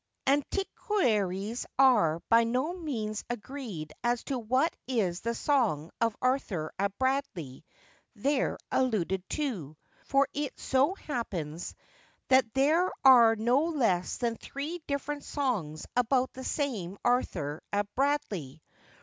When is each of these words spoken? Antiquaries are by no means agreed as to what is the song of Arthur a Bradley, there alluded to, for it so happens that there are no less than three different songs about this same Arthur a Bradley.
Antiquaries 0.25 1.63
are 1.77 2.21
by 2.27 2.43
no 2.43 2.73
means 2.73 3.23
agreed 3.29 3.93
as 4.03 4.23
to 4.23 4.39
what 4.39 4.75
is 4.87 5.19
the 5.21 5.35
song 5.35 5.91
of 6.01 6.15
Arthur 6.23 6.71
a 6.79 6.89
Bradley, 6.89 7.63
there 8.15 8.57
alluded 8.71 9.23
to, 9.29 9.77
for 10.05 10.27
it 10.33 10.57
so 10.59 10.95
happens 10.95 11.75
that 12.29 12.51
there 12.55 12.91
are 13.05 13.35
no 13.35 13.65
less 13.65 14.17
than 14.17 14.37
three 14.37 14.81
different 14.87 15.23
songs 15.23 15.85
about 15.95 16.33
this 16.33 16.49
same 16.49 16.97
Arthur 17.05 17.61
a 17.71 17.83
Bradley. 17.95 18.63